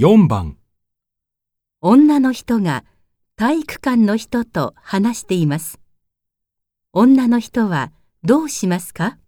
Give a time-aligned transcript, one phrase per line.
[0.00, 0.56] 4番、
[1.80, 2.84] 女の人が
[3.34, 5.80] 体育館の人と話しています。
[6.92, 7.90] 女の人は
[8.22, 9.18] どうしますか？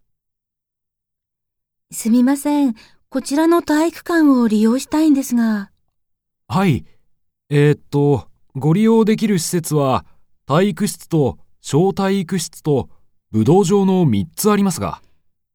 [1.90, 2.76] すみません。
[3.08, 5.72] こちらの体育館を利用したいんですが。
[6.46, 6.84] はい。
[7.48, 10.04] えー、っと、ご利用できる施設は、
[10.46, 12.88] 体育室と小体育室と
[13.32, 15.02] 武道場の3つありますが、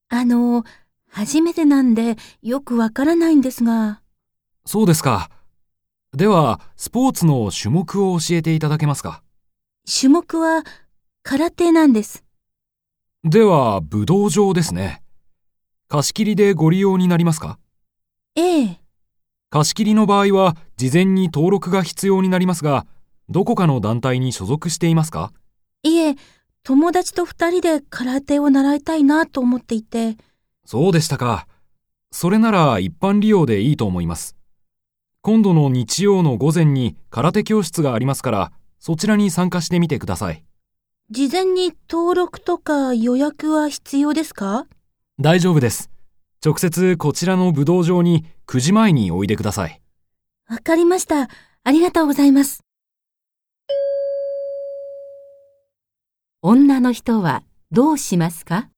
[0.09, 0.65] あの、
[1.07, 4.01] 初めてなんでよくわからないんですが。
[4.67, 5.29] そうですか。
[6.13, 9.21] では、スポーツの種目を教えていただけますか？
[9.85, 10.63] 種目は
[11.23, 12.23] 空手なんです。
[13.23, 15.03] では、武道場ですね。
[15.87, 17.59] 貸し切りでご利用になりますか？
[18.35, 18.79] ええ。
[19.51, 22.87] 貸し切りの場合は、事前に登録が必要になりますが、
[23.29, 25.31] どこかの団体に所属していますか？
[25.83, 26.15] いえ、
[26.63, 30.17] 友達と二人で空手を習いたいなと思っていて。
[30.65, 31.47] そうでしたか。
[32.11, 34.35] それなら一般利用でいいと思います。
[35.25, 40.43] 今度の日曜の午前に空手教室がありますから、そちらに参加してみてください。
[41.09, 44.67] 事前に登録とか予約は必要ですか？
[45.19, 45.89] 大丈夫です。
[46.45, 49.81] 直接こちらの武道場に9時前においでください。
[50.47, 51.27] わかりました。
[51.63, 52.63] ありがとうございます。
[56.43, 58.69] 女の人はどうしますか？